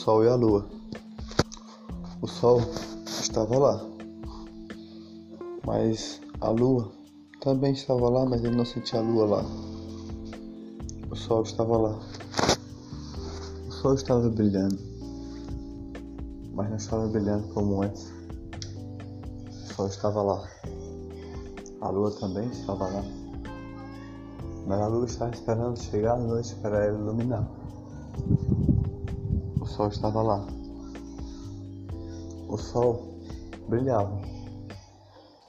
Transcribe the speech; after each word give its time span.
Sol 0.00 0.24
e 0.24 0.28
a 0.28 0.34
Lua. 0.34 0.64
O 2.22 2.26
Sol 2.26 2.62
estava 3.06 3.58
lá, 3.58 3.86
mas 5.66 6.22
a 6.40 6.48
Lua 6.48 6.90
também 7.38 7.72
estava 7.72 8.08
lá, 8.08 8.24
mas 8.24 8.42
ele 8.42 8.56
não 8.56 8.64
sentia 8.64 8.98
a 8.98 9.02
Lua 9.02 9.26
lá. 9.26 9.44
O 11.10 11.14
Sol 11.14 11.42
estava 11.42 11.76
lá. 11.76 11.98
O 13.68 13.72
Sol 13.72 13.92
estava 13.92 14.26
brilhando, 14.30 14.78
mas 16.54 16.70
não 16.70 16.76
estava 16.78 17.06
brilhando 17.06 17.48
como 17.48 17.82
antes. 17.82 18.10
O 19.52 19.74
Sol 19.74 19.86
estava 19.86 20.22
lá. 20.22 20.48
A 21.82 21.90
Lua 21.90 22.10
também 22.12 22.48
estava 22.48 22.86
lá. 22.86 23.04
Mas 24.66 24.80
a 24.80 24.86
Lua 24.86 25.04
estava 25.04 25.30
esperando 25.34 25.78
chegar 25.78 26.14
a 26.14 26.18
noite 26.18 26.54
para 26.62 26.86
ela 26.86 26.98
iluminar. 26.98 27.59
Sol 29.80 29.88
estava 29.88 30.20
lá. 30.20 30.46
O 32.48 32.56
Sol 32.58 33.18
brilhava. 33.66 34.20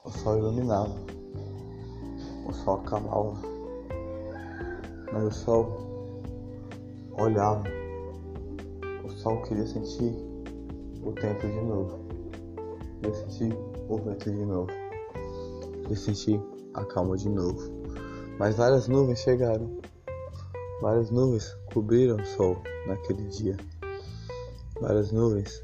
O 0.06 0.10
Sol 0.10 0.38
iluminava. 0.38 0.96
O 2.48 2.54
Sol 2.54 2.76
acalmava. 2.76 3.34
Mas 5.12 5.24
o 5.26 5.32
Sol 5.32 6.24
olhava. 7.20 7.64
O 9.04 9.10
Sol 9.10 9.42
queria 9.42 9.68
sentir 9.68 10.16
o 11.04 11.12
tempo 11.12 11.46
de 11.46 11.62
novo. 11.62 12.00
Queria 13.02 13.16
sentir 13.16 13.58
o 13.90 13.98
vento 13.98 14.32
de 14.32 14.46
novo. 14.46 14.72
Queria 15.82 15.98
sentir 15.98 16.42
a 16.74 16.86
calma 16.86 17.18
de 17.18 17.28
novo. 17.28 17.60
Mas 18.40 18.56
várias 18.56 18.88
nuvens 18.88 19.20
chegaram. 19.20 19.78
Várias 20.82 21.12
nuvens 21.12 21.54
cobriram 21.74 22.16
o 22.16 22.26
sol 22.26 22.56
naquele 22.88 23.28
dia. 23.28 23.58
Várias 24.82 25.12
nuvens 25.12 25.64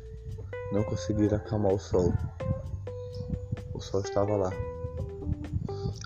não 0.71 0.83
conseguiram 0.83 1.37
acalmar 1.37 1.73
o 1.73 1.79
sol. 1.79 2.13
O 3.73 3.79
sol 3.79 4.01
estava 4.01 4.35
lá. 4.35 4.51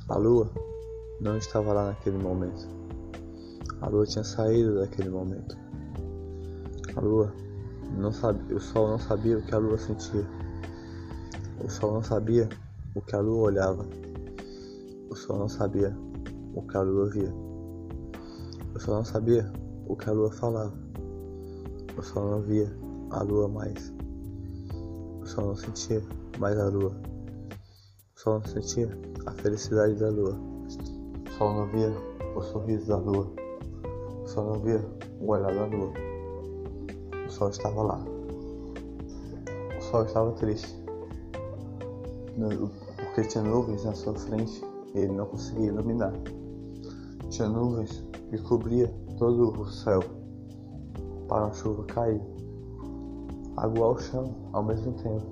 A 0.08 0.16
lua 0.16 0.50
não 1.20 1.36
estava 1.38 1.74
lá 1.74 1.88
naquele 1.88 2.18
momento. 2.18 2.70
A 3.82 3.90
lua 3.90 4.06
tinha 4.06 4.24
saído 4.24 4.80
daquele 4.80 5.10
momento. 5.10 5.58
A 6.96 7.02
lua 7.02 7.34
não 7.98 8.14
sabia, 8.14 8.56
o 8.56 8.62
sol 8.62 8.88
não 8.88 8.98
sabia 8.98 9.40
o 9.40 9.42
que 9.42 9.54
a 9.54 9.58
lua 9.58 9.78
sentia. 9.78 10.26
O 11.62 11.70
sol 11.70 11.96
não 11.96 12.02
sabia 12.02 12.48
o 12.96 13.02
que 13.02 13.14
a 13.14 13.20
lua 13.20 13.50
olhava. 13.50 13.86
O 15.10 15.16
sol 15.18 15.38
não 15.38 15.50
sabia 15.50 15.94
o 16.56 16.62
que 16.62 16.78
a 16.78 16.82
lua 16.82 17.10
via. 17.10 17.34
Eu 18.74 18.80
só 18.80 18.96
não 18.96 19.04
sabia 19.04 19.52
o 19.86 19.98
que 19.98 20.10
a 20.10 20.14
lua 20.14 20.32
falava. 20.32 20.74
Eu 21.98 22.04
só 22.04 22.26
não 22.26 22.42
via 22.42 22.72
a 23.12 23.24
lua 23.24 23.48
mais. 23.48 23.94
Eu 25.20 25.26
só 25.26 25.42
não 25.42 25.56
sentia 25.56 26.02
mais 26.40 26.58
a 26.58 26.70
lua. 26.70 26.96
Eu 27.52 27.58
só 28.16 28.34
não 28.40 28.46
sentia 28.46 28.90
a 29.26 29.32
felicidade 29.32 29.96
da 29.96 30.10
lua. 30.10 30.38
Eu 31.26 31.32
só 31.38 31.54
não 31.54 31.68
via 31.68 31.94
o 32.36 32.42
sorriso 32.42 32.88
da 32.88 32.98
lua. 32.98 33.32
Eu 34.22 34.28
só 34.28 34.44
não 34.44 34.60
via 34.60 34.84
o 35.20 35.32
olhar 35.32 35.54
da 35.54 35.66
lua. 35.66 35.94
O 37.28 37.30
sol 37.32 37.50
estava 37.50 37.82
lá. 37.82 38.04
O 39.78 39.82
sol 39.82 40.04
estava 40.04 40.32
triste. 40.34 40.82
Porque 42.98 43.28
tinha 43.28 43.44
nuvens 43.44 43.84
na 43.84 43.94
sua 43.94 44.14
frente 44.14 44.64
e 44.96 45.00
ele 45.00 45.14
não 45.14 45.26
conseguia 45.26 45.68
iluminar. 45.68 46.14
Tinha 47.30 47.48
nuvens 47.48 48.04
que 48.30 48.38
cobria 48.44 48.88
todo 49.18 49.62
o 49.62 49.70
céu 49.70 50.02
para 51.28 51.46
a 51.46 51.52
chuva 51.54 51.84
cair, 51.86 52.22
aguar 53.62 53.92
o 53.92 54.00
chão 54.00 54.34
ao 54.54 54.64
mesmo 54.64 54.92
tempo, 54.94 55.24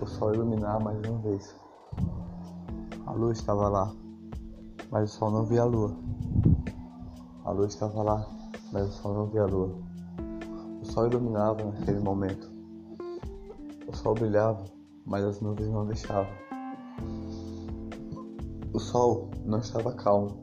o 0.00 0.06
sol 0.06 0.34
iluminar 0.34 0.82
mais 0.82 0.98
uma 1.08 1.18
vez. 1.18 1.54
A 3.06 3.12
lua 3.12 3.30
estava 3.30 3.68
lá, 3.68 3.94
mas 4.90 5.14
o 5.14 5.18
sol 5.18 5.30
não 5.30 5.44
via 5.44 5.62
a 5.62 5.64
lua. 5.64 5.96
A 7.44 7.52
lua 7.52 7.66
estava 7.66 8.02
lá, 8.02 8.28
mas 8.72 8.88
o 8.88 8.92
sol 8.92 9.14
não 9.14 9.26
via 9.26 9.42
a 9.42 9.46
lua. 9.46 9.70
O 10.82 10.84
sol 10.84 11.06
iluminava 11.06 11.62
naquele 11.62 12.00
momento. 12.00 12.50
O 13.86 13.94
sol 13.94 14.14
brilhava, 14.14 14.64
mas 15.06 15.24
as 15.24 15.40
nuvens 15.40 15.68
não 15.68 15.86
deixavam. 15.86 16.32
O 18.72 18.78
sol 18.80 19.30
não 19.44 19.58
estava 19.58 19.92
calmo. 19.92 20.36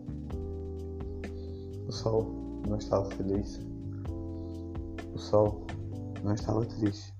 O 1.86 1.92
sol 1.92 2.26
não 2.66 2.78
estava 2.78 3.04
feliz. 3.12 3.60
O 5.14 5.20
sol 5.20 5.66
não 6.24 6.34
estava 6.34 6.66
triste. 6.66 7.14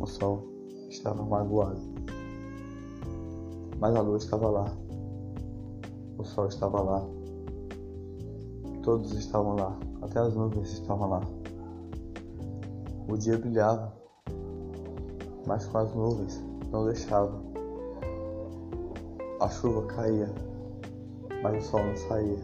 O 0.00 0.06
sol 0.06 0.46
estava 0.88 1.22
magoado. 1.22 1.80
Mas 3.78 3.94
a 3.94 4.00
lua 4.00 4.16
estava 4.16 4.48
lá. 4.48 4.76
O 6.16 6.24
sol 6.24 6.46
estava 6.48 6.80
lá. 6.82 7.06
Todos 8.82 9.12
estavam 9.12 9.54
lá. 9.56 9.78
Até 10.02 10.20
as 10.20 10.34
nuvens 10.34 10.72
estavam 10.72 11.10
lá. 11.10 11.20
O 13.08 13.16
dia 13.16 13.38
brilhava, 13.38 13.92
mas 15.46 15.66
com 15.66 15.78
as 15.78 15.94
nuvens 15.94 16.42
não 16.70 16.84
deixava. 16.84 17.40
A 19.40 19.48
chuva 19.48 19.86
caía, 19.86 20.28
mas 21.42 21.64
o 21.64 21.70
sol 21.70 21.84
não 21.84 21.96
saía. 21.96 22.38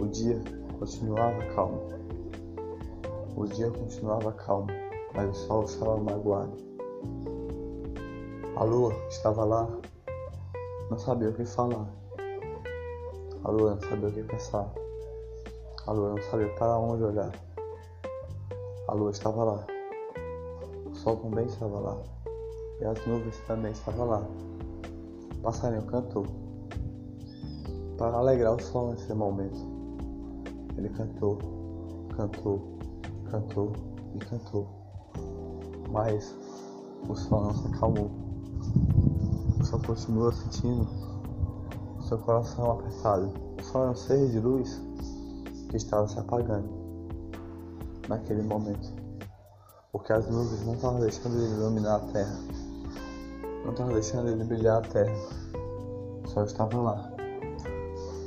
O 0.00 0.06
dia 0.06 0.40
continuava 0.78 1.44
calmo. 1.54 1.95
O 3.36 3.44
dia 3.44 3.70
continuava 3.70 4.32
calmo, 4.32 4.68
mas 5.14 5.28
o 5.28 5.46
sol 5.46 5.64
estava 5.64 5.98
magoado. 5.98 6.56
A 8.56 8.64
lua 8.64 8.94
estava 9.10 9.44
lá, 9.44 9.68
não 10.88 10.98
sabia 10.98 11.28
o 11.28 11.34
que 11.34 11.44
falar. 11.44 11.86
A 13.44 13.50
lua 13.50 13.74
não 13.74 13.80
sabia 13.82 14.08
o 14.08 14.12
que 14.12 14.22
pensar. 14.22 14.72
A 15.86 15.92
lua 15.92 16.14
não 16.14 16.22
sabia 16.30 16.48
para 16.54 16.78
onde 16.78 17.04
olhar. 17.04 17.30
A 18.88 18.94
lua 18.94 19.10
estava 19.10 19.44
lá. 19.44 19.66
O 20.86 20.94
sol 20.94 21.18
também 21.18 21.44
estava 21.44 21.78
lá. 21.78 21.98
E 22.80 22.84
as 22.86 23.06
nuvens 23.06 23.38
também 23.46 23.72
estavam 23.72 24.08
lá. 24.08 24.26
O 25.36 25.42
passarinho 25.42 25.82
cantou. 25.82 26.24
Para 27.98 28.16
alegrar 28.16 28.54
o 28.54 28.62
sol 28.62 28.92
nesse 28.92 29.12
momento. 29.12 29.58
Ele 30.78 30.88
cantou, 30.88 31.38
cantou, 32.16 32.76
cantou 33.36 33.72
e 34.14 34.18
cantou. 34.18 34.66
Mas 35.90 36.34
o 37.08 37.14
sol 37.14 37.42
não 37.42 37.54
se 37.54 37.66
acalmou. 37.68 38.10
O 39.60 39.64
sol 39.64 39.80
continua 39.86 40.32
sentindo 40.32 40.86
seu 42.00 42.18
coração 42.18 42.72
apertado. 42.72 43.30
O 43.58 43.62
sol 43.62 43.86
é 43.86 43.90
um 43.90 43.94
ser 43.94 44.30
de 44.30 44.40
luz 44.40 44.80
que 45.68 45.76
estava 45.76 46.08
se 46.08 46.18
apagando 46.18 46.68
naquele 48.08 48.42
momento. 48.42 48.88
Porque 49.92 50.12
as 50.12 50.28
nuvens 50.28 50.64
não 50.64 50.74
estavam 50.74 51.00
deixando 51.00 51.36
ele 51.36 51.54
iluminar 51.54 51.96
a 51.96 52.12
terra. 52.12 52.38
Não 53.64 53.72
estavam 53.72 53.92
deixando 53.92 54.28
ele 54.28 54.44
brilhar 54.44 54.78
a 54.78 54.88
terra. 54.88 55.14
O 56.24 56.28
sol 56.28 56.44
estava 56.44 56.80
lá. 56.80 57.12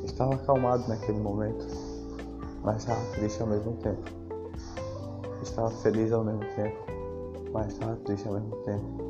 Estava 0.04 0.36
acalmado 0.36 0.88
naquele 0.90 1.20
momento, 1.20 1.66
mas 2.64 2.78
estava 2.78 3.00
triste 3.12 3.42
ao 3.42 3.48
mesmo 3.48 3.74
tempo. 3.78 4.29
Estava 5.42 5.70
feliz 5.70 6.12
ao 6.12 6.24
mesmo 6.24 6.44
tempo, 6.56 6.78
mas 7.54 7.68
estava 7.68 7.96
triste 7.98 8.28
ao 8.28 8.34
mesmo 8.34 8.56
tempo. 8.58 9.10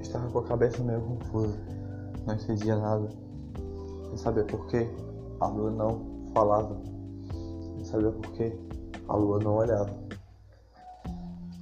Estava 0.00 0.30
com 0.30 0.38
a 0.38 0.44
cabeça 0.44 0.82
meio 0.82 1.00
confusa, 1.02 1.58
não 2.26 2.34
entendia 2.34 2.76
nada. 2.76 3.08
Não 4.08 4.16
sabia 4.16 4.44
por 4.44 4.66
que 4.66 4.88
a 5.40 5.46
lua 5.46 5.70
não 5.70 6.00
falava. 6.32 6.80
Não 7.76 7.84
sabia 7.84 8.10
por 8.10 8.32
que 8.32 8.52
a 9.08 9.16
lua 9.16 9.38
não 9.38 9.56
olhava. 9.56 9.94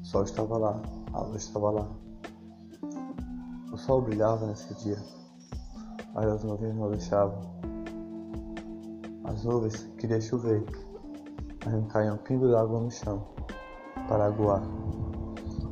O 0.01 0.05
sol 0.05 0.23
estava 0.23 0.57
lá, 0.57 0.81
a 1.13 1.21
lua 1.21 1.37
estava 1.37 1.71
lá. 1.71 1.89
O 3.73 3.77
sol 3.77 4.03
brilhava 4.03 4.47
nesse 4.47 4.73
dia, 4.75 4.99
mas 6.15 6.27
as 6.27 6.45
nuvens 6.45 6.77
não 6.77 6.91
deixavam. 6.91 7.41
As 9.25 9.43
nuvens 9.43 9.91
queriam 9.99 10.21
chover, 10.21 10.65
caía 11.89 12.13
um 12.13 12.19
pingo 12.19 12.49
d'água 12.49 12.81
no 12.81 12.91
chão 12.91 13.23
para 14.09 14.27
aguar. 14.27 14.63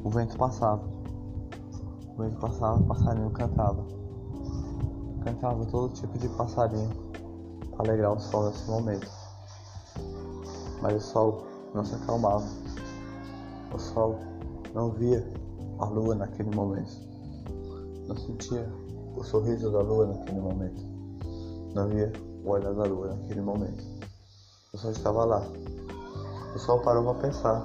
O 0.04 0.10
vento 0.10 0.36
passava. 0.36 0.82
O 2.16 2.22
vento 2.22 2.38
passava, 2.40 2.80
o 2.80 2.84
passarinho 2.84 3.30
cantava. 3.30 3.84
Cantava 5.24 5.64
todo 5.66 5.92
tipo 5.92 6.18
de 6.18 6.28
passarinho 6.30 6.90
para 7.70 7.88
alegrar 7.88 8.12
o 8.12 8.18
sol 8.18 8.46
nesse 8.46 8.70
momento. 8.70 9.10
Mas 10.80 10.94
o 10.94 11.00
sol 11.00 11.46
não 11.74 11.84
se 11.84 11.94
acalmava. 11.94 12.44
O 13.72 13.78
sol 13.78 14.18
não 14.74 14.90
via 14.90 15.30
a 15.78 15.84
lua 15.86 16.14
naquele 16.14 16.54
momento. 16.54 16.92
Não 18.08 18.16
sentia 18.16 18.68
o 19.16 19.22
sorriso 19.22 19.70
da 19.70 19.80
lua 19.80 20.06
naquele 20.06 20.40
momento. 20.40 20.82
Não 21.74 21.88
via 21.88 22.12
o 22.44 22.50
olhar 22.50 22.74
da 22.74 22.84
lua 22.84 23.08
naquele 23.08 23.40
momento. 23.40 23.84
O 24.72 24.78
sol 24.78 24.90
estava 24.90 25.24
lá, 25.24 25.46
O 26.54 26.58
sol 26.58 26.80
parou 26.80 27.02
para 27.04 27.28
pensar 27.28 27.64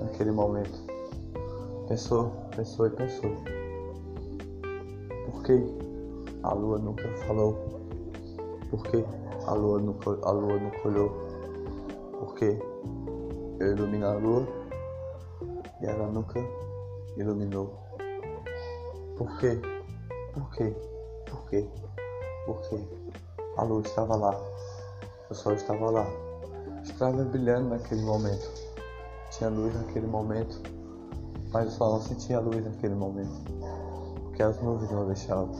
naquele 0.00 0.30
momento. 0.32 0.80
Pensou, 1.86 2.32
pensou 2.56 2.86
e 2.86 2.90
pensou. 2.90 3.30
Por 5.26 5.42
que 5.42 5.62
a 6.42 6.54
lua 6.54 6.78
nunca 6.78 7.06
falou? 7.26 7.52
Por 8.70 8.82
que 8.84 9.04
a 9.46 9.52
lua 9.52 9.80
nunca, 9.80 10.18
a 10.22 10.30
lua 10.30 10.58
nunca 10.58 10.88
olhou? 10.88 11.10
Por 12.18 12.34
que 12.36 12.58
eu 13.60 13.72
ilumino 13.72 14.06
a 14.06 14.14
lua 14.14 14.48
e 15.82 15.86
ela 15.86 16.06
nunca 16.06 16.40
iluminou? 17.18 17.70
Por 19.18 19.38
quê? 19.38 19.60
Por 20.32 20.50
quê? 20.52 20.74
Por 21.28 21.50
quê? 21.50 21.68
Por 22.46 22.60
quê? 22.62 22.80
A 23.58 23.62
lua 23.64 23.82
estava 23.82 24.16
lá, 24.16 24.40
o 25.28 25.34
sol 25.34 25.52
estava 25.52 25.90
lá, 25.90 26.06
estava 26.82 27.24
brilhando 27.24 27.70
naquele 27.70 28.02
momento. 28.02 28.50
Tinha 29.30 29.48
luz 29.48 29.74
naquele 29.74 30.06
momento, 30.06 30.60
mas 31.52 31.68
o 31.68 31.76
sol 31.76 31.92
não 31.94 32.02
sentia 32.02 32.40
luz 32.40 32.64
naquele 32.64 32.94
momento, 32.94 33.32
porque 34.22 34.42
as 34.42 34.60
nuvens 34.60 34.90
não 34.90 35.06
deixavam. 35.06 35.50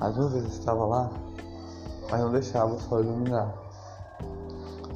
As 0.00 0.16
nuvens 0.16 0.44
estavam 0.52 0.88
lá, 0.88 1.10
mas 2.10 2.20
não 2.20 2.32
deixavam 2.32 2.76
o 2.76 2.80
sol 2.80 3.02
iluminar. 3.02 3.54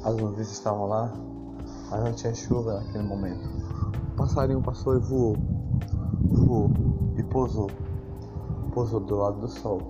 As 0.03 0.15
nuvens 0.15 0.51
estavam 0.51 0.87
lá, 0.87 1.13
mas 1.89 2.03
não 2.03 2.13
tinha 2.13 2.33
chuva 2.33 2.79
naquele 2.79 3.03
momento. 3.03 3.47
O 4.13 4.15
passarinho 4.15 4.61
passou 4.61 4.95
e 4.95 4.99
voou, 4.99 5.35
voou 6.31 6.71
e 7.17 7.23
pousou. 7.23 7.69
Pousou 8.73 8.99
do 9.01 9.15
lado 9.17 9.39
do 9.41 9.47
sol 9.47 9.81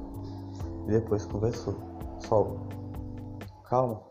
e 0.87 0.91
depois 0.91 1.25
conversou. 1.25 1.75
Sol, 2.19 2.57
calma, 3.63 4.10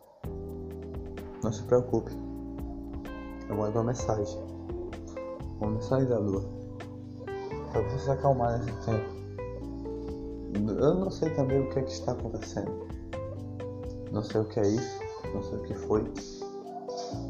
não 1.43 1.53
se 1.53 1.63
preocupe. 1.63 2.13
Eu 3.49 3.57
mando 3.57 3.79
uma 3.79 3.85
mensagem, 3.85 4.39
uma 5.61 5.73
mensagem 5.73 6.09
da 6.09 6.19
lua, 6.19 6.45
para 7.73 7.83
você 7.83 7.99
se 7.99 8.11
acalmar 8.11 8.59
nesse 8.59 8.79
tempo. 8.87 9.21
Eu 10.79 10.95
não 10.95 11.11
sei 11.11 11.31
também 11.31 11.61
o 11.61 11.71
que 11.71 11.79
é 11.79 11.83
que 11.83 11.93
está 11.93 12.13
acontecendo. 12.13 12.89
Não 14.13 14.23
sei 14.23 14.41
o 14.41 14.45
que 14.45 14.61
é 14.61 14.69
isso, 14.69 15.01
não 15.33 15.43
sei 15.43 15.59
o 15.59 15.63
que 15.63 15.75
foi, 15.75 16.13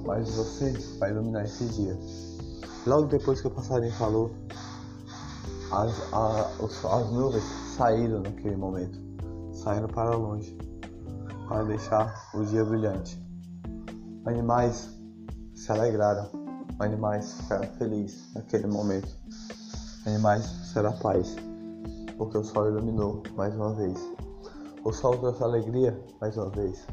mas 0.06 0.30
você 0.34 0.72
vai 0.98 1.10
iluminar 1.10 1.44
esse 1.44 1.64
dia. 1.66 1.96
Logo 2.86 3.08
depois 3.08 3.40
que 3.40 3.46
o 3.46 3.50
passarinho 3.50 3.92
falou, 3.92 4.30
as, 5.70 6.12
a, 6.12 6.50
as 6.62 7.10
nuvens 7.12 7.44
saíram 7.76 8.20
naquele 8.20 8.56
momento, 8.56 8.98
saíram 9.52 9.88
para 9.88 10.16
longe, 10.16 10.56
para 11.46 11.64
deixar 11.64 12.30
o 12.34 12.42
dia 12.44 12.64
brilhante. 12.64 13.30
Animais 14.26 14.90
se 15.55 15.72
alegraram, 15.72 16.28
animais 16.78 17.32
ficaram 17.34 17.69
felizes 17.78 18.32
naquele 18.34 18.67
momento. 18.67 19.08
Animais 20.06 20.44
será 20.72 20.93
paz, 20.93 21.37
porque 22.17 22.38
o 22.38 22.44
sol 22.44 22.69
iluminou 22.69 23.22
mais 23.37 23.55
uma 23.55 23.75
vez. 23.75 23.99
O 24.84 24.93
sol 24.93 25.17
trouxe 25.19 25.43
alegria 25.43 25.99
mais 26.20 26.37
uma 26.37 26.50
vez. 26.50 26.87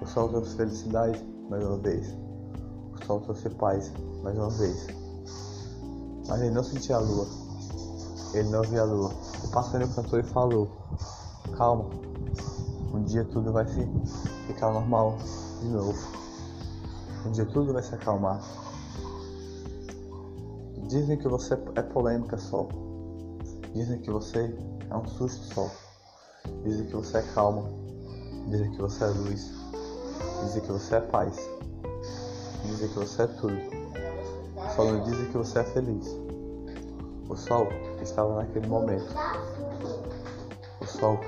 O 0.00 0.06
sol 0.06 0.28
trouxe 0.28 0.56
felicidade 0.56 1.24
mais 1.48 1.64
uma 1.64 1.78
vez. 1.78 2.14
O 2.92 3.04
sol 3.04 3.20
trouxe 3.20 3.50
paz 3.50 3.92
mais 4.22 4.36
uma 4.36 4.50
vez. 4.50 4.86
Mas 6.28 6.40
ele 6.40 6.50
não 6.50 6.64
sentia 6.64 6.96
a 6.96 7.00
lua 7.00 7.46
ele 8.38 8.48
não 8.50 8.62
via 8.62 8.82
a 8.82 8.84
lua. 8.84 9.12
O 9.44 9.48
passarinho 9.48 9.92
cantou 9.94 10.18
e 10.18 10.22
falou: 10.22 10.68
Calma, 11.56 11.88
um 12.92 13.02
dia 13.02 13.24
tudo 13.24 13.52
vai 13.52 13.66
se 13.66 13.88
ficar 14.46 14.72
normal 14.72 15.16
de 15.60 15.68
novo. 15.68 15.96
Um 17.26 17.32
dia 17.32 17.44
tudo 17.44 17.72
vai 17.72 17.82
se 17.82 17.92
acalmar. 17.92 18.40
Dizem 20.86 21.18
que 21.18 21.26
você 21.26 21.54
é 21.74 21.82
polêmica 21.82 22.38
só. 22.38 22.68
Dizem 23.74 23.98
que 23.98 24.12
você 24.12 24.56
é 24.88 24.96
um 24.96 25.04
susto 25.08 25.52
só. 25.52 25.68
Dizem 26.62 26.86
que 26.86 26.94
você 26.94 27.18
é 27.18 27.22
calma. 27.34 27.68
Dizem 28.46 28.70
que 28.70 28.80
você 28.80 29.02
é 29.02 29.08
luz. 29.08 29.52
Dizem 30.44 30.62
que 30.62 30.70
você 30.70 30.94
é 30.94 31.00
paz. 31.00 31.36
Dizem 32.64 32.88
que 32.90 32.94
você 32.94 33.22
é 33.22 33.26
tudo. 33.26 33.56
Só 34.76 34.84
não 34.84 35.02
dizem 35.02 35.26
que 35.26 35.36
você 35.36 35.58
é 35.58 35.64
feliz. 35.64 36.06
O 37.28 37.34
sol 37.34 37.66
estava 38.00 38.36
naquele 38.36 38.68
momento. 38.68 39.12
O 40.80 40.86
sol 40.86 41.18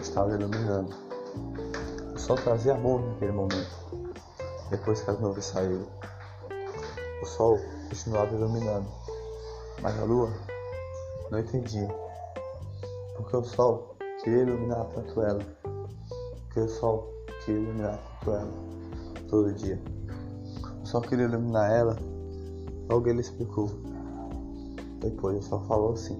estava 0.00 0.34
iluminando. 0.34 0.94
O 2.14 2.18
sol 2.18 2.36
trazia 2.36 2.72
amor 2.72 3.02
naquele 3.02 3.32
momento. 3.32 4.07
Depois 4.70 5.00
que 5.00 5.10
as 5.10 5.20
nuvens 5.20 5.44
saíram, 5.46 5.86
o 7.22 7.26
sol 7.26 7.58
continuava 7.88 8.34
iluminando. 8.34 8.86
Mas 9.80 9.98
a 9.98 10.04
lua 10.04 10.30
não 11.30 11.38
entendia. 11.38 11.88
Porque 13.16 13.36
o 13.36 13.44
sol 13.44 13.96
queria 14.22 14.42
iluminar 14.42 14.84
tanto 14.94 15.22
ela. 15.22 15.44
Porque 16.44 16.60
o 16.60 16.68
sol 16.68 17.12
queria 17.44 17.60
iluminar 17.60 17.98
tanto 18.20 18.30
ela 18.32 18.52
todo 19.28 19.52
dia. 19.54 19.80
O 20.82 20.86
sol 20.86 21.00
queria 21.02 21.26
iluminar 21.26 21.70
ela. 21.70 21.96
Logo 22.88 23.08
ele 23.08 23.20
explicou 23.20 23.68
depois 25.00 25.36
ele 25.36 25.44
só 25.44 25.60
falou 25.60 25.92
assim: 25.92 26.16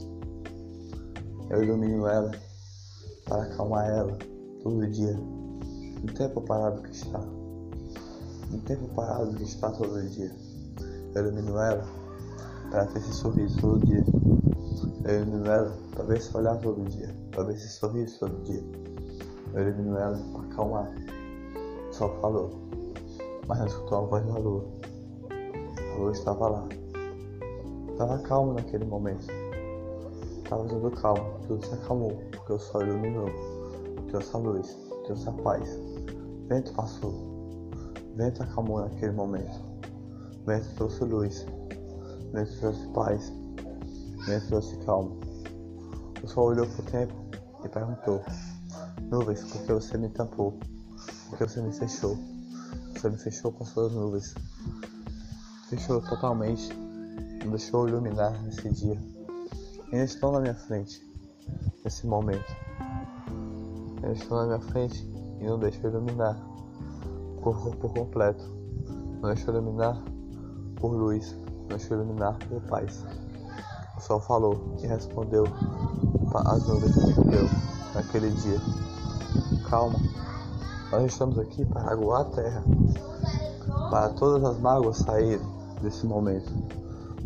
Eu 1.51 1.63
ilumino 1.63 2.07
ela 2.07 2.31
para 3.25 3.43
acalmar 3.43 3.89
ela 3.89 4.17
todo 4.63 4.87
dia, 4.89 5.13
no 5.13 6.13
tempo 6.15 6.41
parado 6.43 6.83
que 6.83 6.91
está, 6.91 7.21
no 8.51 8.59
tempo 8.61 8.89
parado 8.95 9.35
que 9.35 9.43
está 9.43 9.71
todo 9.71 10.03
dia. 10.09 10.35
Eu 11.15 11.27
ilumino 11.27 11.59
ela 11.59 11.85
para 12.71 12.87
ter 12.87 12.99
esse 12.99 13.13
sorriso 13.13 13.61
todo 13.61 13.87
dia. 13.87 14.05
Eu 15.05 15.23
ilumino 15.23 15.47
ela 15.47 15.77
para 15.95 16.05
ver 16.05 16.21
se 16.21 16.37
olhar 16.37 16.57
todo 16.59 16.89
dia, 16.89 17.15
para 17.31 17.45
ver 17.45 17.55
esse 17.55 17.69
sorriso 17.69 18.19
todo 18.21 18.43
dia. 18.45 18.63
Eu 19.55 19.69
ilumino 19.69 19.97
ela 19.99 20.19
para 20.33 20.43
acalmar. 20.43 20.95
Só 21.93 22.09
falou, 22.21 22.51
mas 23.47 23.59
não 23.59 23.67
escutou 23.67 23.99
a 23.99 24.01
voz 24.03 24.27
da 24.27 24.39
lua. 24.39 24.65
A 25.31 25.99
lua 25.99 26.13
estava 26.13 26.49
lá. 26.49 26.69
Tava 27.97 28.19
calmo 28.19 28.55
naquele 28.55 28.85
momento. 28.85 29.27
Tava 30.49 30.65
tudo 30.65 30.91
calmo, 30.93 31.41
tudo 31.47 31.65
se 31.67 31.75
acalmou, 31.75 32.23
porque 32.31 32.53
o 32.55 32.59
sol 32.59 32.83
iluminou, 32.83 33.29
trouxe 34.09 34.35
a 34.35 34.39
luz, 34.39 34.79
trouxe 35.05 35.29
a 35.29 35.33
paz. 35.33 35.79
Vento 36.49 36.73
passou, 36.73 37.28
vento 38.19 38.43
acalmou 38.43 38.81
naquele 38.81 39.13
momento. 39.13 39.63
Vento 40.45 40.69
trouxe 40.75 41.05
luz, 41.05 41.47
vento 42.33 42.59
trouxe 42.59 42.89
paz, 42.89 43.33
vento 44.27 44.47
trouxe 44.49 44.77
calma. 44.79 45.17
O 46.23 46.27
sol 46.27 46.49
olhou 46.49 46.67
pro 46.67 46.83
tempo 46.83 47.15
e 47.65 47.69
perguntou: 47.69 48.21
Nuvens, 49.09 49.45
por 49.45 49.63
que 49.63 49.73
você 49.73 49.97
me 49.97 50.09
tampou? 50.09 50.59
Por 51.31 51.39
que 51.39 51.45
você 51.45 51.63
me 51.63 51.73
fechou? 51.73 52.19
Você 52.93 53.09
me 53.09 53.17
fechou 53.17 53.53
com 53.53 53.65
suas 53.65 53.93
nuvens. 53.93 54.35
Fechou 55.71 56.01
totalmente 56.01 56.75
me 57.45 57.51
deixou 57.51 57.89
iluminar 57.89 58.43
nesse 58.43 58.69
dia. 58.71 58.99
Eles 59.93 60.15
estão 60.15 60.33
na 60.33 60.41
minha 60.41 60.55
frente, 60.55 61.01
nesse 61.85 62.07
momento. 62.07 62.57
Eles 64.03 64.21
estão 64.21 64.39
na 64.39 64.47
minha 64.47 64.61
frente 64.73 65.09
e 65.41 65.45
não 65.45 65.59
deixam 65.59 65.89
iluminar 65.89 66.48
por, 67.55 67.77
por 67.77 67.93
completo. 67.93 68.45
Não 69.21 69.33
deixou 69.33 69.55
iluminar 69.55 70.03
por 70.77 70.93
luz, 70.93 71.37
não 71.61 71.69
deixou 71.69 71.97
iluminar 71.97 72.39
por 72.49 72.61
paz. 72.63 73.05
O 73.97 74.01
sol 74.01 74.21
falou 74.21 74.77
e 74.83 74.87
respondeu, 74.87 75.45
as 76.47 76.67
nuvens 76.67 76.95
respondeu 76.95 77.49
naquele 77.95 78.31
dia. 78.31 78.61
Calma, 79.69 79.99
nós 80.91 81.05
estamos 81.05 81.39
aqui 81.39 81.65
para 81.65 81.91
aguar 81.91 82.23
a 82.23 82.25
terra, 82.25 82.65
para 83.91 84.09
todas 84.11 84.45
as 84.45 84.59
mágoas 84.61 84.99
saírem 84.99 85.41
desse 85.83 86.07
momento 86.07 86.53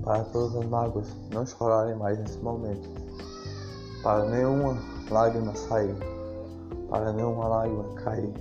para 0.03 0.25
todas 0.25 0.57
as 0.57 0.69
mágoas 0.69 1.07
não 1.33 1.47
chorarem 1.47 1.95
mais 1.97 2.19
nesse 2.19 2.39
momento, 2.39 2.89
para 4.03 4.25
nenhuma 4.25 4.77
lágrima 5.11 5.55
sair, 5.55 5.95
para 6.91 7.13
nenhuma 7.13 7.47
lágrima 7.47 7.85
cair, 8.03 8.35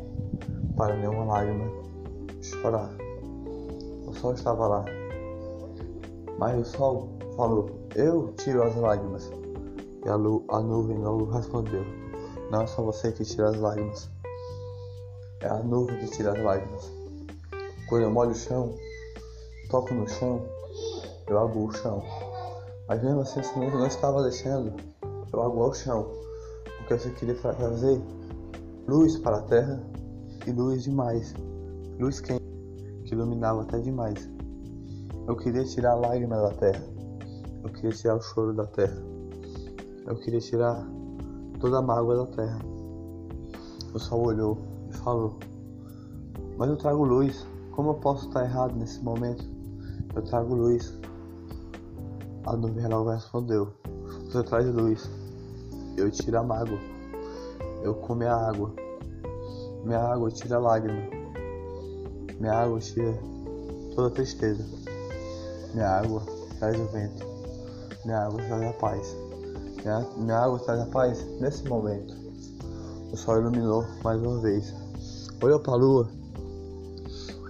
para 0.82 0.96
nenhuma 0.96 1.26
lágrima 1.26 1.72
chorar. 2.42 2.90
O 4.08 4.14
sol 4.16 4.34
estava 4.34 4.68
lá, 4.68 4.86
mas 6.40 6.60
o 6.60 6.66
sol 6.66 7.10
falou: 7.38 7.70
Eu 7.94 8.34
tiro 8.34 8.64
as 8.64 8.76
lágrimas. 8.76 9.32
E 10.04 10.10
a, 10.10 10.16
a 10.16 10.60
nuvem 10.60 10.98
não 10.98 11.30
respondeu: 11.30 11.86
Não 12.50 12.64
é 12.64 12.66
só 12.66 12.82
você 12.82 13.12
que 13.12 13.24
tira 13.24 13.50
as 13.50 13.60
lágrimas, 13.60 14.10
é 15.42 15.50
a 15.50 15.60
nuvem 15.60 16.00
que 16.00 16.08
tira 16.08 16.32
as 16.32 16.44
lágrimas. 16.44 16.92
Quando 17.88 18.02
eu 18.02 18.10
molho 18.10 18.32
o 18.32 18.36
chão, 18.36 18.76
toco 19.70 19.94
no 19.94 20.10
chão, 20.10 20.42
eu 21.28 21.38
aguo 21.38 21.68
o 21.68 21.72
chão. 21.74 22.04
Mas 22.88 23.04
mesmo 23.04 23.22
assim, 23.22 23.44
você 23.44 23.60
não 23.60 23.86
estava 23.86 24.24
deixando 24.24 24.74
eu 25.32 25.42
aguar 25.44 25.70
o 25.70 25.74
chão, 25.76 26.12
porque 26.80 26.98
você 26.98 27.12
queria 27.12 27.36
trazer 27.36 28.02
luz 28.88 29.20
para 29.20 29.38
a 29.38 29.42
terra 29.44 29.91
e 30.48 30.52
luz 30.52 30.84
demais, 30.84 31.34
luz 32.00 32.20
quente, 32.20 32.44
que 33.06 33.14
iluminava 33.14 33.62
até 33.62 33.80
demais. 33.80 34.30
Eu 35.28 35.36
queria 35.36 35.64
tirar 35.64 35.92
a 35.92 35.96
lágrima 35.96 36.36
da 36.36 36.50
terra. 36.52 36.84
Eu 37.64 37.70
queria 37.70 37.92
tirar 37.92 38.16
o 38.16 38.22
choro 38.22 38.54
da 38.54 38.66
terra. 38.66 38.98
Eu 40.08 40.16
queria 40.16 40.40
tirar 40.40 40.84
toda 41.60 41.78
a 41.78 41.82
mágoa 41.82 42.26
da 42.26 42.26
terra. 42.26 42.60
O 43.94 44.00
sol 44.00 44.26
olhou 44.26 44.58
e 44.90 44.94
falou: 44.98 45.38
Mas 46.58 46.70
eu 46.70 46.78
trago 46.78 47.04
luz. 47.04 47.46
Como 47.72 47.92
eu 47.92 47.94
posso 47.96 48.28
estar 48.28 48.44
errado 48.44 48.76
nesse 48.76 49.02
momento? 49.04 49.46
Eu 50.16 50.24
trago 50.24 50.56
luz. 50.56 51.00
A 52.46 52.58
nuvem 52.58 52.88
logo 52.88 53.12
respondeu: 53.12 53.72
Você 54.26 54.44
traz 54.44 54.66
luz. 54.74 55.10
Eu 55.98 56.10
tiro 56.10 56.40
a 56.40 56.44
mágoa. 56.44 56.80
Eu 57.84 57.94
como 57.94 58.24
a 58.24 58.50
água. 58.50 58.74
Minha 59.84 60.00
água 60.00 60.30
tira 60.30 60.58
a 60.58 60.60
lágrima. 60.60 61.02
Minha 62.40 62.54
água 62.54 62.80
tira 62.80 63.18
toda 63.96 64.08
a 64.08 64.12
tristeza. 64.12 64.64
Minha 65.74 65.88
água 65.88 66.22
traz 66.60 66.80
o 66.80 66.86
vento. 66.88 67.26
Minha 68.06 68.26
água 68.26 68.42
traz 68.44 68.64
a 68.64 68.74
paz. 68.74 69.18
Minha, 69.84 70.08
minha 70.18 70.38
água 70.38 70.60
traz 70.60 70.82
a 70.82 70.86
paz 70.86 71.26
nesse 71.40 71.68
momento. 71.68 72.14
O 73.12 73.18
sol 73.18 73.40
iluminou 73.40 73.86
mais 74.04 74.22
uma 74.22 74.40
vez. 74.40 74.74
Olhou 75.42 75.60
para 75.60 75.74
a 75.74 75.78
lua 75.78 76.10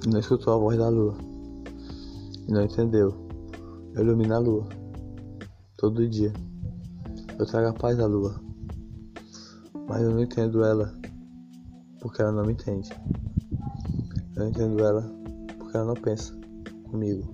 e 0.05 0.09
não 0.09 0.19
escutou 0.19 0.53
a 0.53 0.57
voz 0.57 0.77
da 0.77 0.89
lua. 0.89 1.15
E 2.47 2.51
não 2.51 2.63
entendeu. 2.63 3.13
Eu 3.93 4.03
ilumino 4.03 4.35
a 4.35 4.39
lua. 4.39 4.67
Todo 5.77 6.07
dia. 6.07 6.31
Eu 7.37 7.45
trago 7.45 7.67
a 7.67 7.73
paz 7.73 7.99
à 7.99 8.05
lua. 8.05 8.39
Mas 9.87 10.01
eu 10.01 10.11
não 10.11 10.21
entendo 10.21 10.63
ela. 10.63 11.00
Porque 12.01 12.19
ela 12.19 12.31
não 12.31 12.43
me 12.43 12.53
entende. 12.53 12.89
Eu 14.35 14.47
entendo 14.47 14.83
ela 14.83 15.03
porque 15.59 15.77
ela 15.77 15.85
não 15.85 15.93
pensa 15.93 16.35
comigo. 16.89 17.31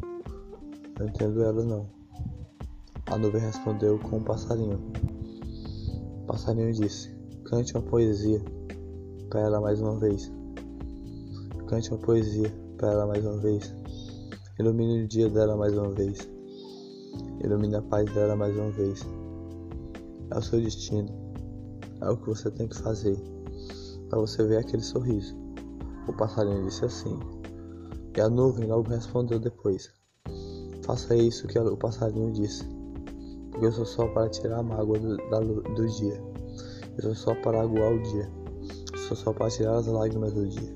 Eu 0.99 1.05
não 1.05 1.07
entendo 1.07 1.41
ela 1.41 1.63
não. 1.63 1.89
A 3.05 3.17
nuvem 3.17 3.41
respondeu 3.41 3.97
com 3.97 4.17
um 4.17 4.23
passarinho. 4.23 4.91
O 6.21 6.25
passarinho 6.27 6.73
disse: 6.73 7.15
Cante 7.45 7.75
uma 7.75 7.81
poesia 7.81 8.41
para 9.29 9.39
ela 9.39 9.61
mais 9.61 9.79
uma 9.79 9.97
vez. 9.97 10.29
Cante 11.67 11.89
uma 11.91 11.99
poesia 11.99 12.53
para 12.77 12.91
ela 12.91 13.07
mais 13.07 13.25
uma 13.25 13.37
vez. 13.37 13.73
Ilumine 14.59 15.03
o 15.03 15.07
dia 15.07 15.29
dela 15.29 15.55
mais 15.55 15.77
uma 15.77 15.91
vez. 15.91 16.29
Ilumine 17.41 17.75
a 17.75 17.81
paz 17.81 18.13
dela 18.13 18.35
mais 18.35 18.53
uma 18.57 18.71
vez. 18.71 18.99
É 20.29 20.37
o 20.37 20.41
seu 20.41 20.59
destino. 20.59 21.07
É 22.01 22.09
o 22.09 22.17
que 22.17 22.27
você 22.27 22.51
tem 22.51 22.67
que 22.67 22.77
fazer 22.77 23.36
para 24.09 24.19
você 24.19 24.45
ver 24.45 24.57
aquele 24.57 24.83
sorriso. 24.83 25.35
O 26.07 26.13
passarinho 26.13 26.65
disse 26.65 26.85
assim. 26.85 27.19
E 28.15 28.21
a 28.21 28.29
nuvem 28.29 28.67
logo 28.67 28.89
respondeu 28.89 29.39
depois: 29.39 29.91
Faça 30.83 31.15
isso 31.15 31.45
que 31.47 31.59
o 31.59 31.77
passarinho 31.77 32.31
disse, 32.31 32.63
porque 33.51 33.67
eu 33.67 33.71
sou 33.71 33.85
só 33.85 34.07
para 34.07 34.29
tirar 34.29 34.59
a 34.59 34.63
mágoa 34.63 34.97
do, 34.97 35.17
da, 35.29 35.39
do 35.39 35.85
dia. 35.85 36.19
Eu 36.97 37.13
sou 37.13 37.15
só 37.15 37.35
para 37.41 37.61
aguar 37.61 37.93
o 37.93 38.01
dia. 38.01 38.31
Eu 38.91 38.97
sou 38.97 39.17
só 39.17 39.33
para 39.33 39.51
tirar 39.51 39.75
as 39.75 39.85
lágrimas 39.85 40.33
do 40.33 40.47
dia. 40.47 40.75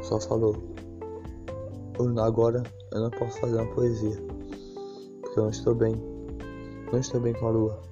O 0.00 0.02
sol 0.02 0.20
falou: 0.20 0.56
Agora 2.20 2.62
eu 2.92 3.00
não 3.00 3.10
posso 3.10 3.38
fazer 3.38 3.56
uma 3.56 3.72
poesia, 3.74 4.16
porque 5.20 5.38
eu 5.38 5.44
não 5.44 5.50
estou 5.50 5.74
bem. 5.74 5.94
Não 6.90 6.98
estou 6.98 7.20
bem 7.20 7.34
com 7.34 7.46
a 7.46 7.50
lua. 7.50 7.82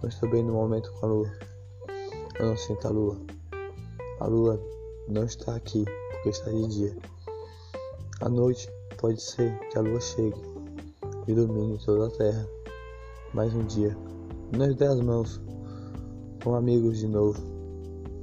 Não 0.00 0.08
estou 0.08 0.30
bem 0.30 0.42
no 0.42 0.54
momento 0.54 0.90
com 0.92 1.06
a 1.06 1.08
lua. 1.10 1.32
Eu 2.38 2.46
não 2.46 2.56
sinto 2.56 2.86
a 2.86 2.90
lua. 2.90 3.35
A 4.18 4.26
lua 4.26 4.58
não 5.08 5.24
está 5.24 5.54
aqui 5.54 5.84
porque 6.10 6.30
está 6.30 6.50
de 6.50 6.66
dia. 6.68 6.96
À 8.20 8.30
noite 8.30 8.66
pode 8.98 9.20
ser 9.20 9.58
que 9.68 9.78
a 9.78 9.82
lua 9.82 10.00
chegue, 10.00 10.40
ilumine 11.28 11.78
toda 11.84 12.06
a 12.06 12.16
terra. 12.16 12.48
Mais 13.34 13.54
um 13.54 13.64
dia, 13.66 13.94
nós 14.56 14.74
dê 14.74 14.86
as 14.86 15.00
mãos 15.00 15.38
com 16.42 16.54
amigos 16.54 16.98
de 16.98 17.08
novo, 17.08 17.38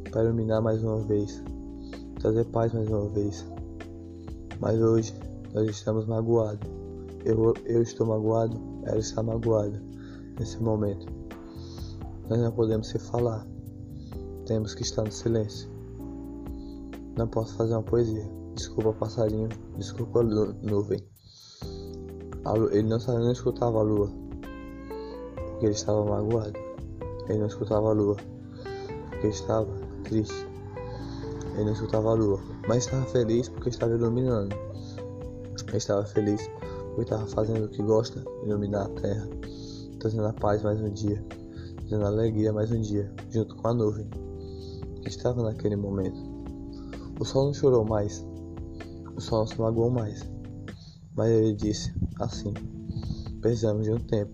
para 0.09 0.23
iluminar 0.23 0.61
mais 0.63 0.83
uma 0.83 0.99
vez, 0.99 1.43
trazer 2.19 2.45
paz 2.45 2.73
mais 2.73 2.89
uma 2.89 3.07
vez. 3.09 3.45
Mas 4.59 4.81
hoje 4.81 5.13
nós 5.53 5.69
estamos 5.69 6.07
magoados. 6.07 6.67
Eu, 7.23 7.53
eu 7.65 7.83
estou 7.83 8.07
magoado, 8.07 8.59
ela 8.85 8.99
está 8.99 9.21
magoada 9.21 9.79
nesse 10.39 10.57
momento. 10.61 11.05
Nós 12.27 12.39
não 12.39 12.51
podemos 12.51 12.87
se 12.87 12.97
falar, 12.97 13.45
temos 14.47 14.73
que 14.73 14.81
estar 14.81 15.03
no 15.03 15.11
silêncio. 15.11 15.72
Não 17.15 17.27
posso 17.27 17.55
fazer 17.55 17.73
uma 17.73 17.83
poesia. 17.83 18.27
Desculpa, 18.55 18.93
passarinho, 18.93 19.49
desculpa, 19.77 20.23
nuvem. 20.23 20.99
Ele 22.71 22.83
não, 22.83 22.97
não 22.97 23.31
escutava 23.31 23.79
a 23.79 23.81
lua, 23.81 24.11
porque 25.35 25.65
ele 25.65 25.73
estava 25.73 26.03
magoado. 26.03 26.59
Ele 27.29 27.39
não 27.39 27.47
escutava 27.47 27.89
a 27.89 27.93
lua, 27.93 28.17
porque 29.09 29.27
estava 29.27 29.67
triste. 30.03 30.47
Ele 31.53 31.65
não 31.65 31.73
escutava 31.73 32.09
a 32.09 32.13
lua, 32.13 32.39
mas 32.67 32.85
estava 32.85 33.05
feliz 33.05 33.47
porque 33.47 33.69
estava 33.69 33.93
iluminando. 33.93 34.55
Ele 35.67 35.77
estava 35.77 36.05
feliz 36.05 36.49
porque 36.87 37.01
estava 37.01 37.25
fazendo 37.27 37.65
o 37.65 37.69
que 37.69 37.81
gosta, 37.81 38.23
iluminar 38.43 38.85
a 38.85 38.89
terra, 38.89 39.27
trazendo 39.99 40.27
a 40.27 40.33
paz 40.33 40.61
mais 40.61 40.81
um 40.81 40.91
dia, 40.91 41.23
trazendo 41.77 42.05
a 42.05 42.07
alegria 42.07 42.51
mais 42.51 42.71
um 42.71 42.81
dia, 42.81 43.11
junto 43.29 43.55
com 43.55 43.67
a 43.67 43.73
nuvem 43.73 44.09
que 45.01 45.09
estava 45.09 45.43
naquele 45.43 45.75
momento. 45.75 46.22
O 47.19 47.25
sol 47.25 47.45
não 47.45 47.53
chorou 47.53 47.85
mais, 47.85 48.25
o 49.15 49.21
sol 49.21 49.39
não 49.39 49.47
se 49.47 49.59
magoou 49.59 49.89
mais, 49.89 50.27
mas 51.15 51.29
ele 51.29 51.53
disse 51.53 51.93
assim: 52.19 52.53
precisamos 53.41 53.85
de 53.85 53.91
um 53.91 53.99
tempo, 53.99 54.33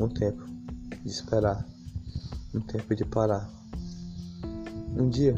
um 0.00 0.08
tempo 0.08 0.44
de 1.02 1.10
esperar 1.10 1.66
um 2.54 2.60
tempo 2.60 2.94
de 2.94 3.04
parar. 3.04 3.50
Um 4.96 5.08
dia 5.08 5.34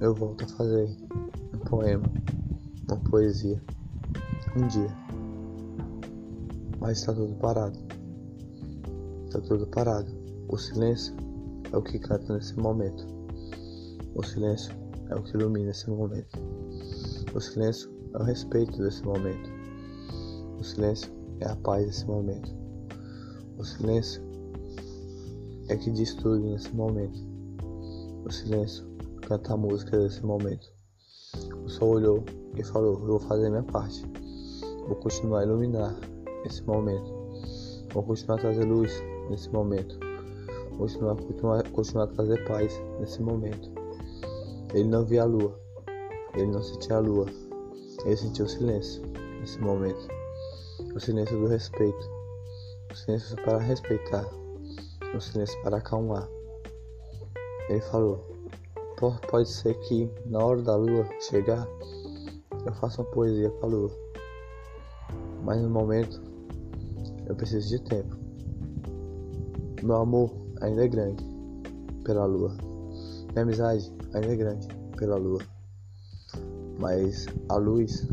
eu 0.00 0.14
volto 0.14 0.44
a 0.44 0.48
fazer 0.48 0.88
um 1.54 1.58
poema, 1.58 2.10
uma 2.88 2.96
poesia. 3.10 3.62
Um 4.56 4.66
dia. 4.66 4.96
Mas 6.80 6.98
está 6.98 7.12
tudo 7.12 7.34
parado. 7.34 7.78
Está 9.26 9.40
tudo 9.40 9.66
parado. 9.66 10.10
O 10.48 10.56
silêncio 10.56 11.14
é 11.70 11.76
o 11.76 11.82
que 11.82 11.98
canta 11.98 12.34
nesse 12.34 12.58
momento. 12.58 13.06
O 14.14 14.22
silêncio 14.24 14.74
é 15.10 15.14
o 15.14 15.22
que 15.22 15.36
ilumina 15.36 15.70
esse 15.70 15.90
momento. 15.90 16.38
O 17.34 17.40
silêncio 17.40 17.90
é 18.14 18.18
o 18.18 18.22
respeito 18.22 18.78
desse 18.78 19.04
momento. 19.04 19.50
O 20.58 20.64
silêncio 20.64 21.12
é 21.40 21.48
a 21.48 21.56
paz 21.56 21.84
desse 21.84 22.06
momento. 22.06 22.50
O 23.58 23.64
silêncio 23.64 24.22
é 25.68 25.76
que 25.76 25.90
diz 25.90 26.14
tudo 26.14 26.38
nesse 26.38 26.74
momento. 26.74 27.18
O 28.24 28.30
silêncio 28.30 28.86
canta 29.22 29.54
a 29.54 29.56
música 29.56 29.98
desse 29.98 30.24
momento. 30.24 30.66
O 31.64 31.68
sol 31.68 31.96
olhou 31.96 32.24
e 32.56 32.64
falou: 32.64 32.94
Eu 33.00 33.06
vou 33.06 33.20
fazer 33.20 33.50
minha 33.50 33.62
parte. 33.62 34.04
Vou 34.86 34.96
continuar 34.96 35.40
a 35.40 35.44
iluminar 35.44 35.94
esse 36.44 36.62
momento. 36.62 37.12
Vou 37.92 38.02
continuar 38.02 38.36
a 38.36 38.40
trazer 38.40 38.64
luz 38.64 38.92
nesse 39.28 39.50
momento. 39.50 39.98
Vou 40.70 40.78
continuar, 40.78 41.16
continuar, 41.16 41.70
continuar 41.70 42.04
a 42.04 42.08
trazer 42.08 42.44
paz 42.46 42.80
nesse 42.98 43.22
momento. 43.22 43.79
Ele 44.72 44.88
não 44.88 45.04
via 45.04 45.22
a 45.22 45.26
lua. 45.26 45.58
Ele 46.34 46.46
não 46.46 46.62
sentia 46.62 46.96
a 46.96 47.00
lua. 47.00 47.26
Ele 48.04 48.16
sentiu 48.16 48.44
o 48.44 48.48
silêncio 48.48 49.02
nesse 49.40 49.58
momento. 49.60 50.08
O 50.94 51.00
silêncio 51.00 51.38
do 51.38 51.46
respeito. 51.46 52.10
O 52.90 52.96
silêncio 52.96 53.36
para 53.36 53.58
respeitar 53.58 54.24
no 55.12 55.20
silêncio 55.20 55.60
para 55.62 55.78
acalmar. 55.78 56.28
Ele 57.68 57.80
falou: 57.82 58.24
Pode 59.28 59.48
ser 59.48 59.74
que 59.80 60.10
na 60.26 60.44
hora 60.44 60.62
da 60.62 60.76
lua 60.76 61.08
chegar, 61.20 61.66
eu 62.66 62.72
faça 62.74 63.02
uma 63.02 63.10
poesia 63.10 63.50
para 63.50 63.68
a 63.68 63.70
lua. 63.70 63.90
Mas 65.42 65.60
no 65.60 65.70
momento, 65.70 66.20
eu 67.26 67.34
preciso 67.34 67.68
de 67.68 67.82
tempo. 67.84 68.16
Meu 69.82 69.96
amor 69.96 70.30
ainda 70.60 70.84
é 70.84 70.88
grande 70.88 71.24
pela 72.04 72.26
lua. 72.26 72.69
Minha 73.32 73.42
amizade 73.42 73.92
ainda 74.12 74.32
é 74.32 74.36
grande 74.36 74.68
pela 74.96 75.16
lua. 75.16 75.40
Mas 76.78 77.26
a 77.48 77.56
luz, 77.56 78.08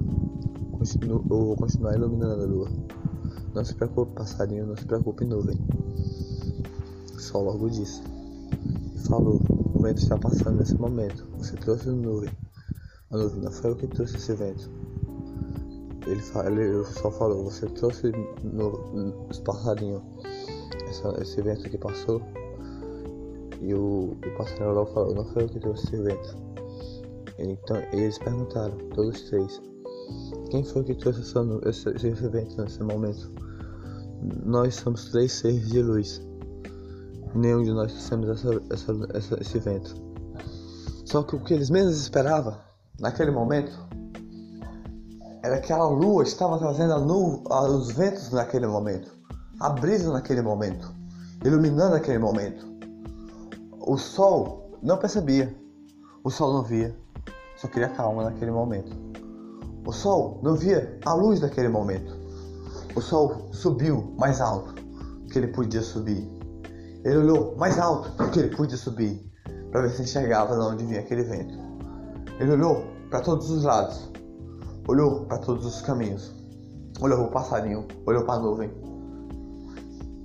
eu 1.01 1.23
vou 1.23 1.55
continuar 1.55 1.95
iluminando 1.95 2.43
a 2.43 2.45
lua. 2.45 2.69
Não 3.53 3.65
se 3.65 3.73
preocupe, 3.73 4.13
passarinho, 4.13 4.67
não 4.67 4.75
se 4.75 4.85
preocupe, 4.85 5.25
nuvem. 5.25 5.57
Sol 7.17 7.45
logo 7.45 7.69
disse. 7.69 8.01
Falou: 9.07 9.41
O 9.73 9.81
vento 9.81 10.03
está 10.03 10.17
passando 10.17 10.59
nesse 10.59 10.75
momento. 10.75 11.25
Você 11.37 11.55
trouxe 11.55 11.89
nuvem. 11.89 12.29
A 13.09 13.17
nuvem 13.17 13.41
não 13.41 13.51
foi 13.51 13.71
eu 13.71 13.75
que 13.75 13.87
trouxe 13.87 14.17
esse 14.17 14.33
vento. 14.33 14.69
Ele, 16.05 16.21
ele 16.45 16.85
só 16.85 17.09
falou: 17.09 17.45
Você 17.45 17.65
trouxe 17.67 18.11
no, 18.43 19.27
os 19.29 19.39
passarinhos. 19.39 20.03
Esse 21.19 21.41
vento 21.41 21.69
que 21.69 21.77
passou. 21.77 22.21
E 23.61 23.73
o, 23.73 24.15
o 24.25 24.37
passarinho 24.37 24.73
logo 24.73 24.93
falou: 24.93 25.15
Não 25.15 25.25
foi 25.25 25.43
eu 25.43 25.49
que 25.49 25.59
trouxe 25.59 25.95
vento. 25.97 26.37
Então 27.39 27.77
eles 27.91 28.17
perguntaram, 28.19 28.77
todos 28.95 29.21
três: 29.23 29.61
Quem 30.49 30.63
foi 30.63 30.83
que 30.83 30.95
trouxe 30.95 31.21
esse, 31.21 31.89
esse, 31.89 32.07
esse 32.07 32.25
evento 32.25 32.61
nesse 32.61 32.81
momento? 32.83 33.31
Nós 34.45 34.75
somos 34.75 35.11
três 35.11 35.31
seres 35.31 35.67
de 35.67 35.81
luz. 35.81 36.21
Nenhum 37.35 37.63
de 37.63 37.71
nós 37.71 37.91
trouxemos 37.91 38.29
essa, 38.29 38.61
essa, 38.71 38.93
essa, 39.13 39.41
esse 39.41 39.57
evento. 39.57 39.95
Só 41.05 41.23
que 41.23 41.35
o 41.35 41.39
que 41.39 41.53
eles 41.53 41.69
menos 41.69 41.99
esperavam 41.99 42.57
naquele 42.99 43.31
momento 43.31 43.71
era 45.43 45.59
que 45.59 45.71
a 45.71 45.83
lua 45.83 46.23
estava 46.23 46.57
trazendo 46.57 46.93
a 46.93 46.99
nu, 46.99 47.43
os 47.47 47.91
ventos 47.91 48.31
naquele 48.31 48.67
momento, 48.67 49.11
a 49.59 49.69
brisa 49.69 50.11
naquele 50.11 50.41
momento, 50.41 50.93
iluminando 51.45 51.95
aquele 51.95 52.17
momento. 52.17 52.76
O 53.87 53.97
sol 53.97 54.77
não 54.83 54.97
percebia, 54.97 55.55
o 56.21 56.29
sol 56.29 56.51
não 56.51 56.61
via, 56.61 56.93
só 57.55 57.69
queria 57.69 57.87
calma 57.87 58.25
naquele 58.25 58.51
momento. 58.51 58.91
O 59.85 59.93
sol 59.93 60.41
não 60.43 60.55
via 60.55 60.99
a 61.05 61.13
luz 61.13 61.39
daquele 61.39 61.69
momento. 61.69 62.13
O 62.97 63.01
sol 63.01 63.47
subiu 63.53 64.13
mais 64.19 64.41
alto 64.41 64.75
que 65.31 65.37
ele 65.39 65.47
podia 65.47 65.81
subir. 65.81 66.29
Ele 67.05 67.15
olhou 67.15 67.55
mais 67.55 67.79
alto 67.79 68.11
que 68.31 68.39
ele 68.39 68.53
podia 68.53 68.75
subir 68.75 69.25
para 69.71 69.83
ver 69.83 69.91
se 69.91 70.01
enxergava 70.01 70.53
de 70.53 70.65
onde 70.65 70.85
vinha 70.85 70.99
aquele 70.99 71.23
vento. 71.23 71.57
Ele 72.41 72.51
olhou 72.51 72.83
para 73.09 73.21
todos 73.21 73.49
os 73.49 73.63
lados, 73.63 74.11
olhou 74.85 75.21
para 75.27 75.37
todos 75.37 75.65
os 75.65 75.81
caminhos, 75.81 76.35
olhou 76.99 77.19
para 77.19 77.27
o 77.27 77.31
passarinho, 77.31 77.87
olhou 78.05 78.25
para 78.25 78.33
a 78.33 78.39
nuvem 78.39 78.69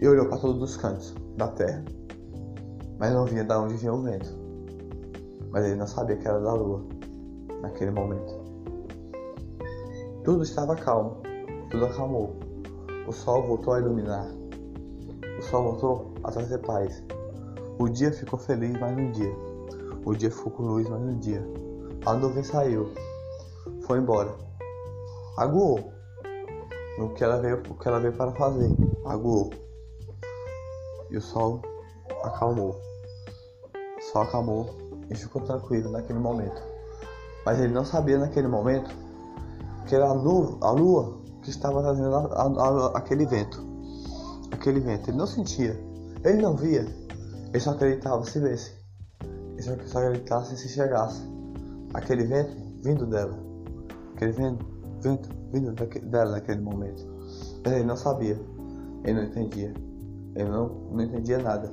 e 0.00 0.09
olhou 0.09 0.26
para 0.26 0.38
todos 0.38 0.61
os 0.61 0.76
cantos 0.76 1.14
da 1.37 1.47
terra, 1.47 1.85
mas 3.02 3.12
não 3.12 3.25
via 3.25 3.42
de 3.42 3.52
onde 3.52 3.75
vinha 3.75 3.92
o 3.92 4.00
vento. 4.00 4.30
Mas 5.50 5.64
ele 5.64 5.75
não 5.75 5.88
sabia 5.88 6.16
que 6.16 6.28
era 6.28 6.38
da 6.38 6.52
lua 6.52 6.85
naquele 7.61 7.90
momento. 7.90 8.32
Tudo 10.23 10.44
estava 10.44 10.76
calmo, 10.76 11.21
tudo 11.68 11.87
acalmou. 11.87 12.37
O 13.09 13.11
sol 13.11 13.42
voltou 13.42 13.75
a 13.75 13.80
iluminar. 13.80 14.28
O 15.37 15.42
sol 15.42 15.64
voltou 15.64 16.14
a 16.23 16.30
trazer 16.30 16.59
paz. 16.59 17.02
O 17.76 17.88
dia 17.88 18.12
ficou 18.12 18.38
feliz 18.38 18.78
mais 18.78 18.97
um 18.97 19.11
dia. 19.11 19.35
O 20.06 20.14
dia 20.14 20.30
ficou 20.30 20.52
com 20.52 20.62
luz 20.62 20.88
mais 20.88 21.02
um 21.02 21.18
dia. 21.18 21.44
A 22.06 22.14
nuvem 22.14 22.44
saiu. 22.44 22.94
Foi 23.85 23.99
embora. 23.99 24.32
Aguou. 25.38 25.92
O 27.00 27.09
que 27.09 27.25
ela 27.25 27.38
veio, 27.38 27.64
o 27.68 27.75
que 27.75 27.88
ela 27.88 27.99
veio 27.99 28.12
para 28.12 28.30
fazer. 28.30 28.71
Aguou. 29.04 29.50
E 31.11 31.16
o 31.16 31.21
sol 31.21 31.61
acalmou. 32.23 32.92
Sol 34.12 34.23
acalmou 34.23 34.69
e 35.09 35.14
ficou 35.14 35.40
tranquilo 35.40 35.90
naquele 35.90 36.19
momento. 36.19 36.62
Mas 37.47 37.59
ele 37.59 37.73
não 37.73 37.85
sabia 37.85 38.19
naquele 38.19 38.47
momento 38.47 38.95
que 39.87 39.95
era 39.95 40.07
a, 40.07 40.12
lua, 40.12 40.59
a 40.61 40.71
lua 40.71 41.19
que 41.42 41.49
estava 41.49 41.83
trazendo 41.83 42.14
a, 42.14 42.42
a, 42.42 42.99
aquele 42.99 43.25
vento. 43.25 43.66
Aquele 44.50 44.81
vento. 44.81 45.09
Ele 45.09 45.16
não 45.16 45.26
sentia. 45.26 45.81
Ele 46.23 46.42
não 46.42 46.54
via. 46.54 46.87
Ele 47.49 47.61
só 47.61 47.71
acreditava 47.71 48.23
se 48.25 48.38
vesse. 48.38 48.73
Ele 49.57 49.87
só 49.87 49.99
acreditava 49.99 50.45
se 50.45 50.69
chegasse. 50.69 51.23
Aquele 51.95 52.25
vento 52.25 52.54
vindo 52.83 53.07
dela. 53.07 53.38
Aquele 54.14 54.33
vento, 54.33 54.64
vento 55.00 55.28
vindo 55.50 55.73
dela 55.73 56.33
naquele 56.33 56.61
momento. 56.61 57.02
Mas 57.64 57.73
ele 57.73 57.85
não 57.85 57.97
sabia. 57.97 58.38
Ele 59.04 59.14
não 59.14 59.25
entendia. 59.25 59.73
Ele 60.35 60.49
não, 60.49 60.69
não 60.69 61.00
entendia 61.02 61.38
nada. 61.38 61.73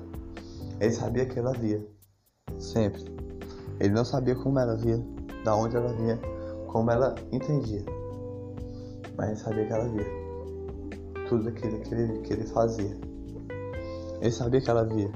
Ele 0.79 0.91
sabia 0.91 1.25
que 1.25 1.37
ela 1.37 1.51
via. 1.51 1.85
Sempre. 2.57 3.05
Ele 3.79 3.93
não 3.93 4.03
sabia 4.03 4.35
como 4.35 4.59
ela 4.59 4.75
via, 4.75 5.01
da 5.43 5.55
onde 5.55 5.75
ela 5.75 5.93
vinha, 5.93 6.19
como 6.67 6.89
ela 6.91 7.15
entendia. 7.31 7.83
Mas 9.17 9.39
sabia 9.39 9.65
que 9.65 9.73
ela 9.73 9.87
via. 9.87 10.05
Tudo 11.27 11.49
aquilo 11.49 11.79
que 11.79 11.93
ele, 11.93 12.19
que 12.19 12.33
ele 12.33 12.45
fazia. 12.47 12.97
Ele 14.21 14.31
sabia 14.31 14.61
que 14.61 14.69
ela 14.69 14.83
via, 14.83 15.11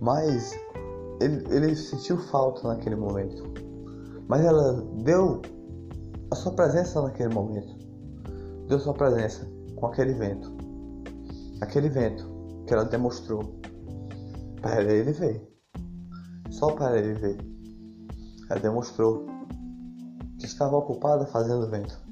mas 0.00 0.58
ele, 1.20 1.44
ele 1.50 1.74
sentiu 1.74 2.18
falta 2.18 2.66
naquele 2.68 2.96
momento. 2.96 3.44
Mas 4.28 4.44
ela 4.44 4.82
deu 5.02 5.40
a 6.30 6.34
sua 6.34 6.52
presença 6.52 7.00
naquele 7.00 7.32
momento, 7.32 7.76
deu 8.68 8.78
sua 8.78 8.92
presença 8.92 9.48
com 9.76 9.86
aquele 9.86 10.14
vento, 10.14 10.52
aquele 11.60 11.88
vento 11.88 12.28
que 12.66 12.74
ela 12.74 12.84
demonstrou. 12.84 13.60
Para 14.60 14.82
ele 14.82 15.12
ver, 15.12 15.46
só 16.56 16.72
para 16.72 16.98
ele 16.98 17.14
ver. 17.14 17.38
Ela 18.50 18.60
demonstrou 18.60 19.26
que 20.38 20.46
estava 20.46 20.76
ocupada 20.76 21.26
fazendo 21.26 21.68
vento 21.70 22.06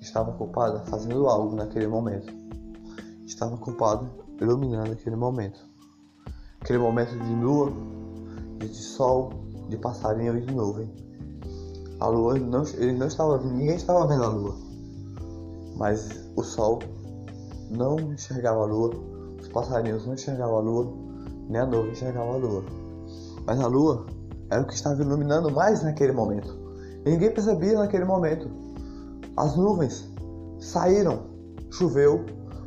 estava 0.00 0.30
ocupada 0.30 0.80
fazendo 0.86 1.26
algo 1.28 1.54
naquele 1.54 1.86
momento. 1.86 2.32
Estava 3.26 3.54
ocupada 3.54 4.08
iluminando 4.40 4.92
aquele 4.92 5.16
momento. 5.16 5.60
Aquele 6.60 6.78
momento 6.78 7.10
de 7.10 7.34
lua, 7.34 7.72
de 8.58 8.74
sol, 8.74 9.30
de 9.68 9.76
passarinho 9.76 10.36
e 10.38 10.40
de 10.40 10.54
nuvem. 10.54 10.90
A 12.00 12.06
lua, 12.06 12.38
não, 12.38 12.62
ele 12.64 12.92
não 12.92 13.06
estava 13.06 13.38
ninguém 13.38 13.76
estava 13.76 14.06
vendo 14.06 14.24
a 14.24 14.28
lua. 14.28 14.56
Mas 15.76 16.08
o 16.36 16.42
sol 16.42 16.80
não 17.70 17.98
enxergava 18.12 18.62
a 18.62 18.66
lua, 18.66 18.90
os 19.40 19.48
passarinhos 19.48 20.06
não 20.06 20.14
enxergavam 20.14 20.56
a 20.56 20.60
lua, 20.60 20.92
nem 21.48 21.60
a 21.60 21.66
nuvem 21.66 21.92
enxergava 21.92 22.34
a 22.34 22.36
lua. 22.36 22.64
Mas 23.48 23.58
a 23.60 23.66
lua 23.66 24.04
era 24.50 24.60
o 24.60 24.66
que 24.66 24.74
estava 24.74 25.00
iluminando 25.00 25.50
mais 25.50 25.82
naquele 25.82 26.12
momento. 26.12 26.54
E 27.06 27.10
ninguém 27.10 27.32
percebia 27.32 27.78
naquele 27.78 28.04
momento. 28.04 28.46
As 29.38 29.56
nuvens 29.56 30.06
saíram. 30.60 31.22
Choveu, 31.70 32.26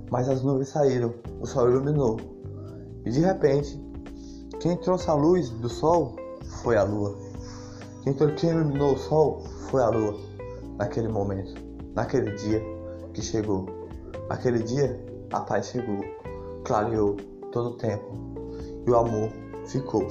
mas 0.10 0.28
as 0.28 0.42
nuvens 0.42 0.70
saíram. 0.70 1.14
O 1.40 1.46
sol 1.46 1.70
iluminou. 1.70 2.18
E 3.06 3.12
de 3.12 3.20
repente, 3.20 3.80
quem 4.60 4.76
trouxe 4.76 5.08
a 5.12 5.14
luz 5.14 5.52
do 5.52 5.70
sol 5.70 6.16
foi 6.64 6.76
a 6.78 6.84
lua. 6.84 7.16
Quem, 8.02 8.16
quem 8.36 8.50
iluminou 8.50 8.96
o 8.96 8.98
sol 8.98 9.44
foi 9.70 9.84
a 9.84 9.90
lua. 9.90 10.18
Naquele 10.80 11.10
momento, 11.10 11.54
naquele 11.94 12.32
dia 12.38 12.60
que 13.14 13.22
chegou. 13.22 13.68
Naquele 14.28 14.64
dia, 14.64 15.00
a 15.32 15.42
paz 15.42 15.68
chegou, 15.68 16.00
clareou 16.66 17.18
todo 17.52 17.70
o 17.70 17.78
tempo. 17.78 18.04
E 18.88 18.90
o 18.90 18.96
amor 18.96 19.30
ficou. 19.68 20.08